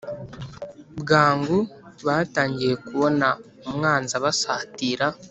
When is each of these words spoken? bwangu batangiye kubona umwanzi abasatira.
bwangu 1.01 1.57
batangiye 2.05 2.73
kubona 2.85 3.27
umwanzi 3.67 4.13
abasatira. 4.19 5.05